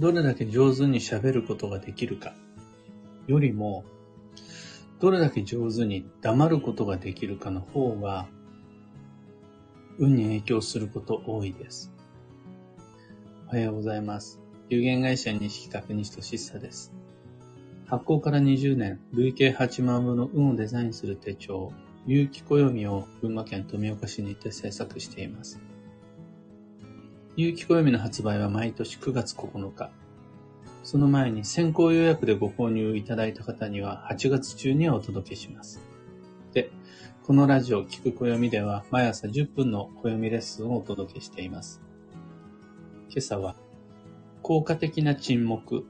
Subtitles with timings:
[0.00, 2.34] どれだけ上手に喋ることができるか
[3.26, 3.84] よりも、
[5.00, 8.28] どれだけ上手に黙ることができるかの方が、
[9.98, 11.92] 運に影響すること多いです。
[13.46, 14.40] おはようございます。
[14.68, 16.92] 有限会社西企画西俊久です。
[17.86, 21.72] 発行から20年、累計8万部の運をデザインする手帳、
[22.06, 25.60] 有機暦を群馬県富岡市にて制作しています。
[27.36, 29.90] 有機暦の発売は毎年9月9日。
[30.84, 35.80] その前に先行予約でご購入いただいた方には8月中にはお届けします。
[36.52, 36.70] で、
[37.24, 41.80] このラジオ聞く暦では毎朝10分の暦レッスンをお届けしています。
[43.08, 43.56] 今朝は
[44.42, 45.84] 効果的な沈黙、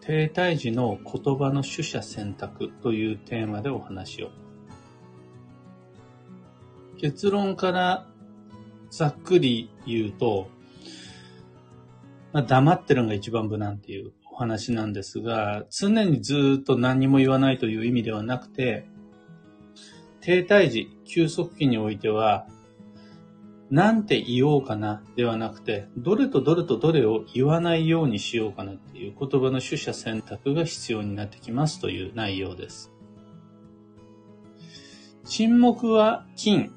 [0.00, 4.30] 停滞時の言葉の取捨選択というテーマでお話を。
[6.96, 8.06] 結論から
[8.88, 10.55] ざっくり言うと、
[12.36, 18.86] まあ、黙ってるのが一番無難っていうお話なんですが、常にずっと何も言わないという意味ではなくて、
[20.20, 22.46] 停滞時、休息期においては、
[23.70, 32.92] なんて言おうかなではなくて、どれとどれとどれを言わないようにしようかなっていう言葉の取捨選択が必要になってきますという内容です。
[35.24, 36.70] 沈黙は金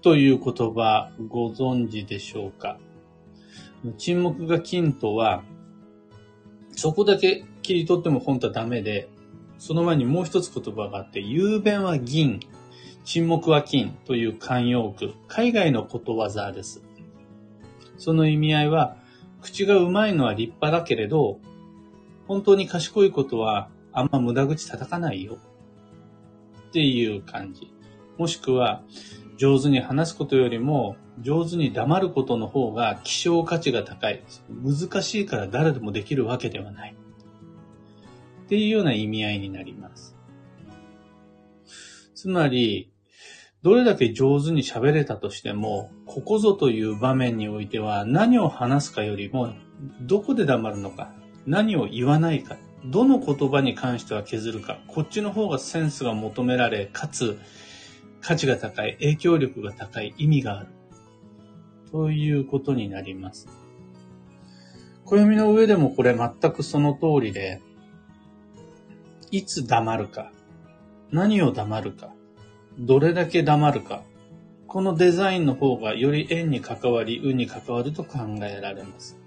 [0.00, 2.78] という言葉ご存知でしょうか？
[3.98, 5.42] 沈黙が金とは、
[6.72, 9.08] そこだけ切り取っても本当はダメで、
[9.58, 12.40] その前にもう一つ言葉があって、雄弁は銀
[13.04, 16.82] 沈黙は金という慣用句、海外のことわざです。
[17.98, 18.96] その意味合いは、
[19.40, 21.40] 口がうまいのは立派だけれど、
[22.28, 25.38] 本当に賢いことはあんま無駄口叩かないよ。
[26.68, 27.72] っていう感じ。
[28.18, 28.82] もしくは、
[29.42, 34.22] 上手に話すことよりも、上手に黙ることの方が希少価値が高い。
[34.48, 36.94] 難しいから誰でもできるわけではない。
[38.44, 40.16] っていうような意味合いになります。
[42.14, 42.92] つまり、
[43.62, 49.54] どれだけ上手に喋れたとしても、ここぞという場面においては何を話すかよりも、
[50.02, 51.12] どこで黙るのか、
[51.46, 57.40] 何を言わないか、どの言葉に関しては削るか、こっちの方がセンスが求められ、かつ
[58.22, 60.68] 価値が高い、影響力が高い、意味がある。
[61.90, 63.48] ということになります。
[65.04, 67.60] 暦の上でもこれ全くその通りで、
[69.30, 70.32] いつ黙るか、
[71.10, 72.14] 何を黙るか、
[72.78, 74.04] どれだけ黙るか、
[74.68, 79.18] このデザインの方がより縁に関わり、運に関わると考えられます。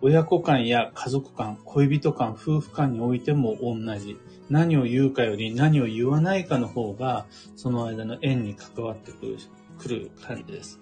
[0.00, 4.16] 親子間や家族間、恋人間、夫婦間においても同じ。
[4.48, 7.26] 何を言うかより何を言わないかの方が、
[7.56, 9.38] その間の縁に関わってくる
[9.78, 10.80] くる感じです。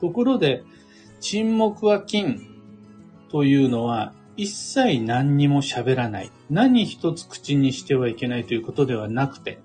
[0.00, 0.64] ところで、
[1.20, 2.40] 沈黙は金
[3.30, 6.30] というのは、一切何にも喋らない。
[6.48, 9.60] 何一つ口にしてはいけないということではなくて、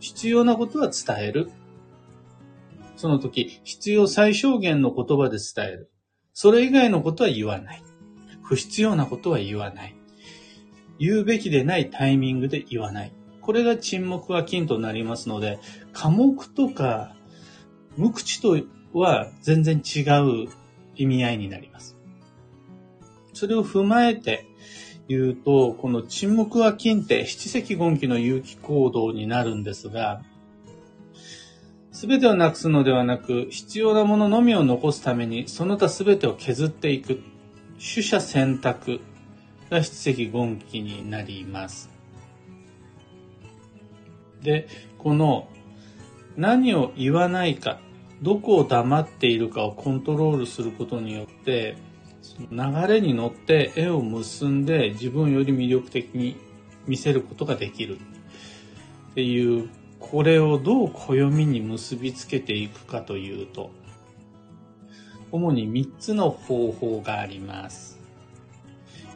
[0.00, 1.50] 必要なことは伝える。
[2.98, 5.90] その時、必要最小限の言葉で伝える。
[6.34, 7.82] それ以外のことは言わない。
[8.42, 9.94] 不必要なことは言わない。
[10.98, 13.12] 言うべきでないタイミングで言わない。
[13.40, 15.60] これが沈黙は金となりますので、
[15.92, 17.14] 科目とか
[17.96, 18.58] 無口と
[18.92, 20.00] は全然違
[20.46, 20.48] う
[20.96, 21.96] 意味合いになります。
[23.32, 24.44] それを踏まえて
[25.06, 30.22] 言うと、この沈黙は金って七石言気の有機行動になるんですが、
[31.98, 37.24] すべてをなくすのではなく、必要なもののみを残すために、その他すべてを削っていく。
[37.74, 39.00] 取捨選択
[39.68, 41.90] が七石言気になります。
[44.42, 45.48] で、この
[46.36, 47.80] 何を言わないか、
[48.22, 51.76] どこを黙っているかをコントロールすることによって、
[52.52, 56.36] 流れに乗って絵を結んで自分より魅力的に
[56.86, 57.98] 見せることができる
[59.10, 59.68] っていう
[60.00, 63.70] これをどう暦に結びつけていくかというと
[65.30, 67.98] 主に3つの方法があります。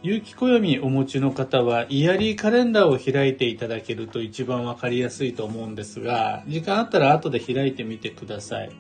[0.03, 8.71] 有機暦お持ちの方はイヤリーカレンダーを開いていただけると一番わかりやすいと思うんですが時間あったら後で開いてみてください。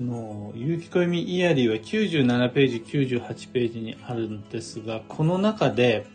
[0.00, 6.06] の、有機暦イヤリーは97ページ、98ページにあるんですが、この中で、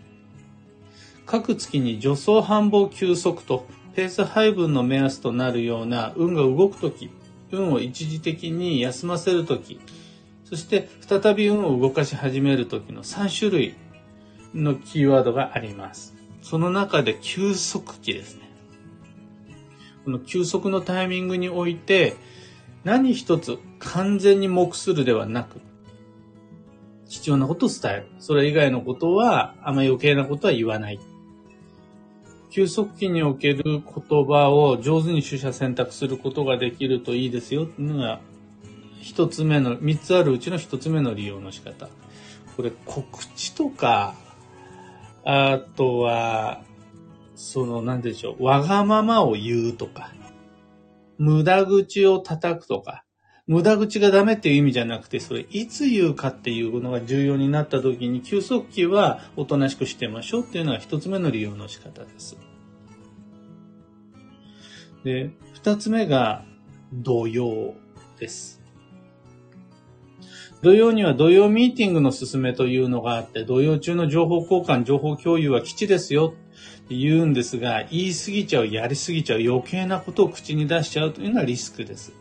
[1.26, 3.66] 各月に助走繁忙休息と
[3.96, 7.10] ペース配分の目安となるような運が動くとき、
[7.52, 9.80] 運を一時的に休ませるとき、
[10.46, 13.76] そして再び運を動かし始めるときの3種類
[14.54, 16.16] のキーワードがあります。
[16.42, 18.42] その中で休息期ですね。
[20.06, 22.16] この休息のタイミングにおいて、
[22.84, 25.62] 何一つ完全に目するではなく、
[27.08, 28.08] 必要なことを伝える。
[28.20, 31.00] それ以外のことは、あんま余計なことは言わない。
[32.54, 38.20] 休息期における言葉を上手に取捨選択することができるといいですよっていうのが、
[39.02, 41.90] 一つ目の、三つあるうちの一つ目の利用の仕方。
[42.56, 44.14] これ、告知とか、
[45.26, 46.62] あとは、
[47.34, 50.12] その、なんでしょう、わがままを言うとか、
[51.18, 53.03] 無駄口を叩くとか、
[53.46, 62.38] 無駄口がダメっていう意味じゃなくて、それいつ言うかっていうのが重要になった時に、休息期はおとなしくしてましょうっていうのが一つ目の利用の仕方です。
[65.04, 66.46] で、二つ目が、
[66.94, 67.74] 土曜
[68.20, 68.62] です。
[70.62, 76.34] 土曜には土曜ミーティングの進めというのがあって、土曜中の情報交換、情報共有は基地ですよ
[76.86, 82.14] って言うんですが、言い過ぎちゃう、やり過ぎちゃう、余計なことを口に出しちゃうというのはリスクです。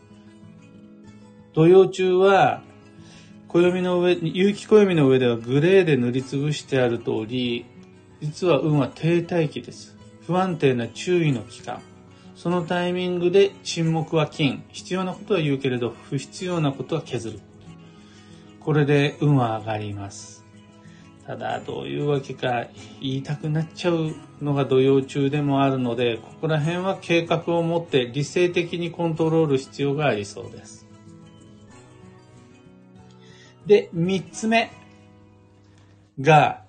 [1.54, 2.62] 土曜中は、
[3.48, 7.66] 暦の上、有機暦の上ではグレーで塗りつぶしてある通り、
[8.22, 9.96] 実は運は停滞期です。
[10.26, 11.82] 不安定な注意の期間。
[12.36, 14.64] そのタイミングで沈黙は金。
[14.68, 17.40] 必要なことは言うけれど、不必要なことは削る。
[18.60, 20.46] これで運は上がります。
[21.26, 22.66] ただ、どういうわけか
[23.00, 30.81] 言いたくなっちゃうのが土曜中でもあるので、ここら辺は計画を持って理性的にコントロール必要がありそうです。
[33.66, 34.70] で、三つ目
[36.20, 36.64] が、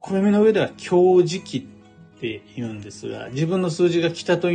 [0.00, 1.62] 暦の上では強磁気っ
[2.20, 4.48] て言うんですが、自分の数字が北と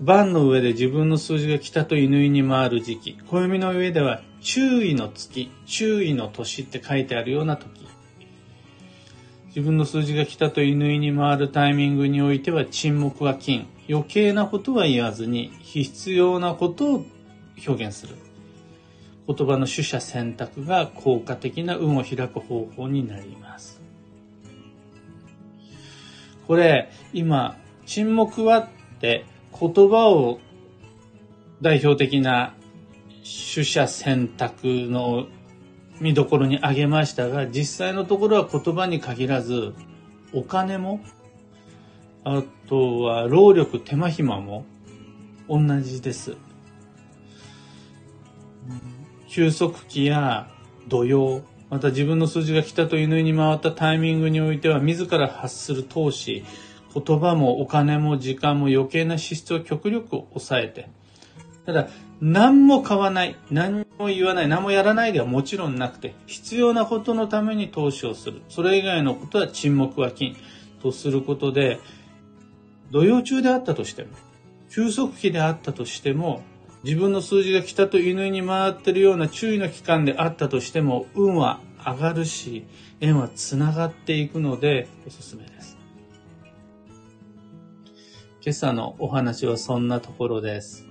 [0.00, 7.86] 番の上で自分の数字が北と犬に回る時期、暦の上では注意の月、注意の年って書いてあるような時。
[9.46, 13.66] 自分の数字が北と犬に回るタイミングにおいては沈黙は金。
[13.88, 17.04] 余計なことは言わずに、必要なことを
[17.66, 18.27] 表現する。
[19.28, 23.78] 言葉の取捨選択が効果的な運を開く方法になります。
[26.46, 28.68] これ、今、沈黙はっ
[29.00, 30.40] て言葉を
[31.60, 32.54] 代表的な
[33.54, 35.26] 取捨選択の
[36.00, 39.74] 見どころに挙げましたが、実際のところは言葉に限らず、
[40.32, 41.00] お金も、
[42.24, 44.64] あとは労力、手間暇も
[45.50, 46.36] 同じです。
[49.28, 50.48] 休息期や
[50.88, 56.44] 土曜、また自分の数字が来たと犬に回ったタイミングにおいては自ら発する投資、
[56.94, 60.88] 言葉もお金も時間も余計な支出を極力抑えて、
[61.66, 61.88] ただ、
[62.22, 68.40] 何も買わない、何も言わない、何もやらないではもちろんなくて、必要なことのために投資をする。
[68.48, 70.36] それ以外のことは沈黙は金
[70.82, 71.78] とすることで、
[72.90, 74.08] 土曜中であったとしても、
[74.70, 76.42] 休息期であったとしても、
[76.84, 82.66] 自分の数字が北と犬に回ってるような注意の期間であったとしても、運は上がるし、
[83.00, 85.76] 縁は繋がっていくので、おすすめです。
[88.40, 90.86] 今朝のお話はそんなところです。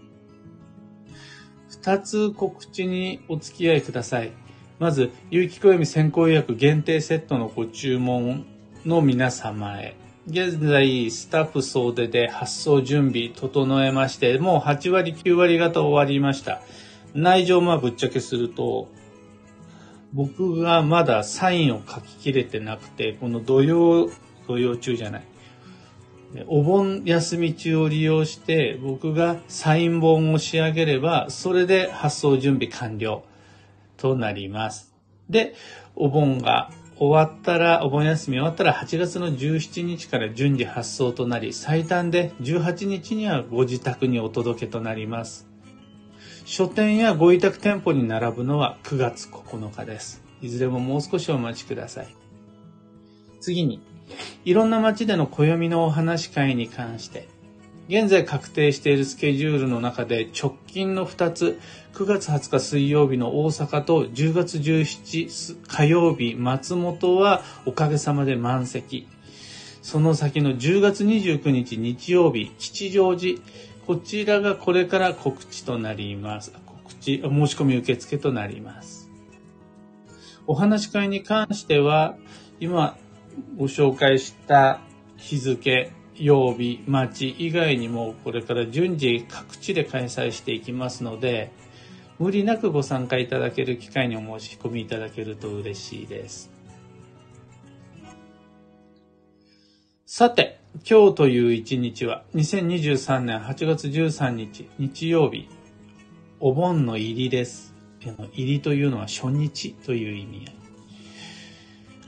[1.69, 4.31] 二つ告知にお付き合いください。
[4.79, 8.45] まず、有機暦先行予約限定セットのご注文
[8.85, 9.95] の皆様へ。
[10.29, 16.61] 現在、スタッフ総出で発送準備整えまして、もう8割、9割方終わりました。
[17.13, 18.89] 内情まぶっちゃけすると、
[20.11, 24.09] 僕がまだサインを書ききれてなくて、この土曜、
[24.47, 25.23] 土曜中じゃない。
[26.47, 33.23] お盆休み中を利用して僕がサイン本を仕上げれば、それで発送準備完了
[33.95, 34.93] となります。
[35.29, 35.55] で、
[35.95, 36.69] お盆が
[36.99, 45.47] 終わったら、お盆休み終わったら8月の17日から順次発送となり、最短で18日にはご自宅にお届けとなります。
[46.45, 50.23] 書店やご委託店舗に並ぶのは9月9日です。
[50.41, 52.07] いずれももう少しお待ちください。
[53.41, 53.79] 次に、
[54.43, 57.27] いろんな街での暦のお話会に関して、
[57.89, 61.59] 現在確定しているスケジュールの中で直近の2つ、
[61.93, 69.07] 9月20日水曜日の大阪と10月17日火曜日松本はおかげさまで満席。
[69.81, 73.39] その先の10月29日日曜日吉祥寺、
[73.85, 76.51] こちらがこれから告知となります。
[76.65, 79.09] 告知、申し込み受付となります。
[80.45, 82.17] お話し会に関しては、
[82.59, 82.97] 今
[83.55, 84.81] ご紹介した
[85.15, 91.51] 日付、曜日、町以外にもこれから順次各地で開催していきますので、
[92.19, 96.49] 無理なくご参加いただける機会にお申し込みいただけると嬉しいです。
[100.05, 100.59] さて、
[100.89, 105.47] 今日という一日は2023年8月13日日曜日、
[106.39, 107.75] お盆の入りです。
[108.33, 110.56] 入りというのは初日という意味合い。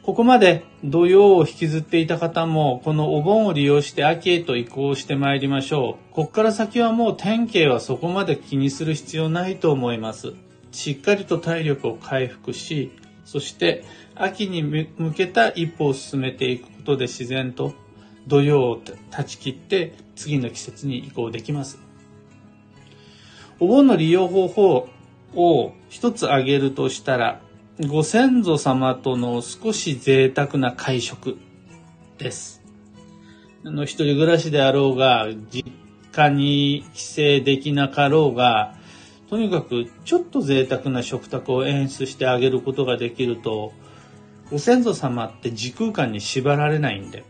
[0.03, 6.13] ここまで土曜を引きずっていた方も、このお盆を利用して秋へと移行してまいりましょう。
[6.13, 10.34] ここから先はもう天気はそこまで気にする必要ないと思います。
[10.72, 12.91] しっかりと体力を回復し、
[13.25, 13.84] そして
[14.15, 17.74] 秋に向けた一歩を進めていくことで自然と
[18.27, 21.77] 土曜を断ち切って次の季節に移行できます。
[23.60, 24.89] お盆の利用方法
[25.36, 27.41] を一つ挙げるとしたら、
[27.88, 31.38] ご先祖様との少し贅沢な会食
[32.17, 32.62] です。
[33.63, 35.71] あの、一人暮らしであろうが、実
[36.12, 38.75] 家に帰省できなかろうが、
[39.29, 43.71] とにかくちょっと贅沢な食卓を演出してあげることができると、
[44.51, 47.24] ご先祖様って時空間に縛られないんで、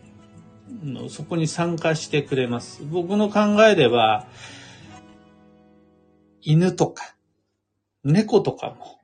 [1.09, 2.81] そこに参加してくれます。
[2.83, 4.25] 僕の考えでは、
[6.41, 7.13] 犬とか、
[8.03, 8.98] 猫とかも、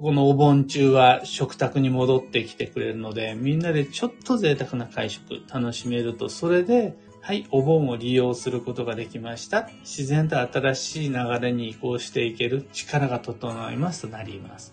[0.00, 9.68] このお盆中は食卓に戻ってきてくれるので、みんなでちょっと贅沢な会食楽しめると、それで、はい、お盆を利用することができました。
[9.80, 14.72] 自然と新しい流れに移行していける力が整いますとなります。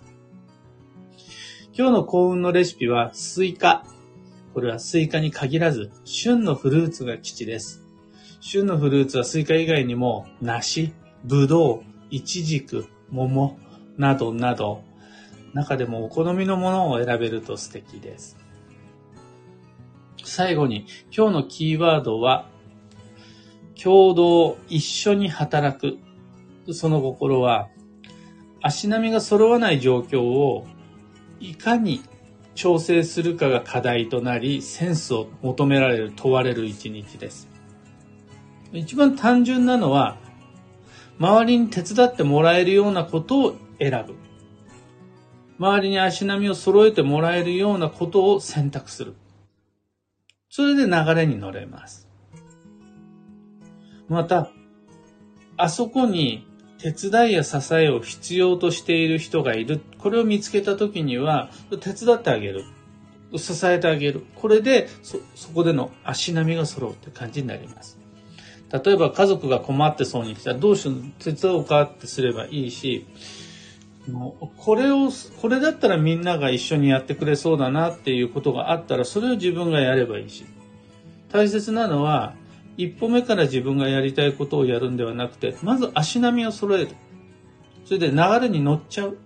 [1.74, 3.84] 今日の幸運のレシピはスイカ。
[4.54, 7.84] これはスイカに限らず、旬のフルーツが吉です。
[8.42, 13.58] 旬のフルーツはスイカ以外にも、梨、ぶどう、いちじく、桃
[13.98, 14.84] などなど、
[15.56, 18.38] 中でもお好みのものを選べると素敵です。
[20.22, 20.86] 最後に、
[21.16, 22.50] 今日のキーワードは、
[23.82, 25.98] 共同、一緒に働く。
[26.74, 27.70] その心は、
[28.62, 30.68] 足並みが揃わない状況を、
[31.40, 32.02] いかに
[32.54, 37.48] 調整するかが課題となり、センスを求められる、問われる一日です。
[38.74, 40.18] 一番単純なのは、
[41.18, 44.25] 周りに手伝ってもらえるようなことを選ぶ。
[45.58, 49.16] 周りに足並みを揃えてもらえるようなことを選択する。
[50.50, 52.08] それで流れに乗れます。
[54.08, 54.52] また、
[55.58, 56.46] あそこに
[56.78, 59.82] 手伝いや支えを必要としている人がいる。
[59.98, 62.64] これを見つけた時には、手伝ってあげる。
[63.38, 64.26] 支えてあげる。
[64.36, 67.98] これで、そ、そこでの足並みが揃うって感じになります。
[68.72, 73.06] 例えば家族が困ってそうに来たらどうしよう、手伝おうかってすればいいし、
[74.12, 75.10] もうこれを、
[75.42, 80.46] これだったらみんなが一緒にやってくれそうだなっていうことがあったら、それを自分がやればいいし。
[81.32, 82.36] 大切なのは、
[82.78, 86.90] 一歩目から自分がやりたいことをやるんではなくて、まず足並みを揃える。
[87.86, 89.18] それで流れに乗っちゃう。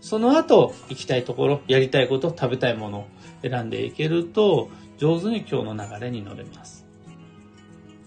[0.00, 3.06] その後、行きたいところ、やりたいこと、食べたいものを
[3.42, 6.86] 選んでいけると、上手に今日の流れに乗れます。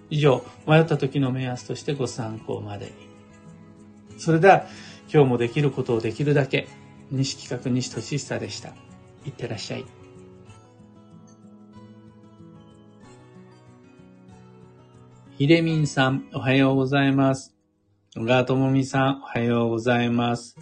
[0.09, 2.91] 以上、迷った時の目安としてご参考までに。
[4.17, 4.67] それでは、
[5.13, 6.67] 今日もできることをできるだけ、
[7.11, 8.69] 西企画西俊久でした。
[9.25, 9.85] いってらっしゃい。
[15.37, 17.55] ひでみんさん、おはようございます。
[18.15, 20.55] 小川ともみさん、おはようございます。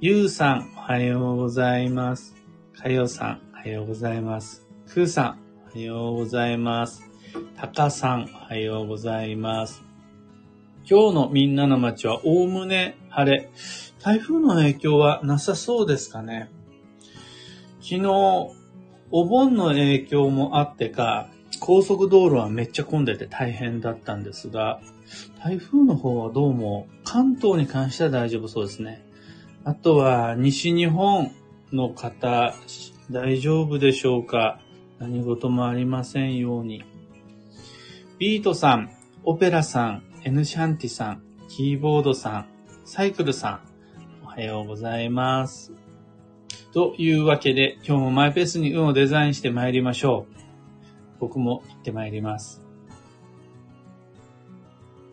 [0.00, 2.34] ゆうさん、おはようございます。
[2.74, 4.66] かよさん、おはようございます。
[4.88, 5.38] くーさん、
[5.74, 7.02] おはようございます。
[7.56, 9.93] たかさん、おはようございます。
[10.86, 13.50] 今日のみんなの街はおおむね晴れ。
[14.02, 16.50] 台風の影響はなさそうですかね。
[17.80, 18.08] 昨日、
[19.10, 24.82] お盆の影響もあってか、高速道路はめっちゃ混んでて大変だったんですが、
[25.42, 29.06] 台風の方はどうも関東に関しては大丈夫そうですね。
[29.64, 31.32] あとは西日本
[31.72, 32.54] の方、
[33.10, 34.60] 大丈夫でしょうか
[34.98, 36.84] 何事もありませんように。
[38.18, 38.90] ビートさん、
[39.24, 42.46] オペラさん、エヌシャンティさん、キーボードさん、
[42.86, 43.60] サイクルさん、
[44.24, 45.74] おはようございます。
[46.72, 50.34] というわけで、今日もマイペースに運をデザインして参りましょう。
[51.20, 52.63] 僕も行って参ります。